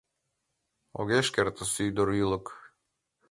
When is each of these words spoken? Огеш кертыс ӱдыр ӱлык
Огеш 0.99 1.27
кертыс 1.35 1.73
ӱдыр 1.87 2.07
ӱлык 2.21 2.45